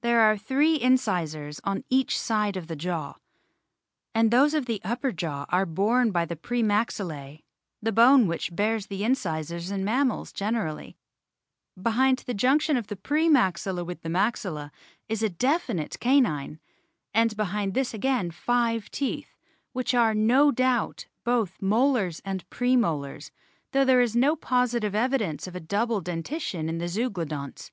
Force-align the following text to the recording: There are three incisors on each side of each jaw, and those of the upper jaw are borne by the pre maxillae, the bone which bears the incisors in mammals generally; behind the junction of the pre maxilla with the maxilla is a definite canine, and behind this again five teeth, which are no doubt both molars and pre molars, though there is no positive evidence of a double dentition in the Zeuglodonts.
There 0.00 0.20
are 0.22 0.36
three 0.36 0.80
incisors 0.80 1.60
on 1.62 1.84
each 1.88 2.18
side 2.18 2.56
of 2.56 2.68
each 2.72 2.78
jaw, 2.80 3.14
and 4.12 4.32
those 4.32 4.52
of 4.52 4.66
the 4.66 4.80
upper 4.82 5.12
jaw 5.12 5.46
are 5.48 5.64
borne 5.64 6.10
by 6.10 6.24
the 6.24 6.34
pre 6.34 6.60
maxillae, 6.60 7.44
the 7.80 7.92
bone 7.92 8.26
which 8.26 8.52
bears 8.56 8.86
the 8.86 9.04
incisors 9.04 9.70
in 9.70 9.84
mammals 9.84 10.32
generally; 10.32 10.96
behind 11.80 12.18
the 12.26 12.34
junction 12.34 12.76
of 12.76 12.88
the 12.88 12.96
pre 12.96 13.28
maxilla 13.28 13.86
with 13.86 14.02
the 14.02 14.08
maxilla 14.08 14.72
is 15.08 15.22
a 15.22 15.28
definite 15.28 16.00
canine, 16.00 16.58
and 17.14 17.36
behind 17.36 17.74
this 17.74 17.94
again 17.94 18.32
five 18.32 18.90
teeth, 18.90 19.36
which 19.72 19.94
are 19.94 20.14
no 20.16 20.50
doubt 20.50 21.06
both 21.22 21.62
molars 21.62 22.20
and 22.24 22.50
pre 22.50 22.74
molars, 22.74 23.30
though 23.70 23.84
there 23.84 24.00
is 24.00 24.16
no 24.16 24.34
positive 24.34 24.96
evidence 24.96 25.46
of 25.46 25.54
a 25.54 25.60
double 25.60 26.00
dentition 26.00 26.68
in 26.68 26.78
the 26.78 26.88
Zeuglodonts. 26.88 27.70